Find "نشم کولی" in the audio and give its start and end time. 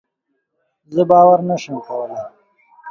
1.49-2.21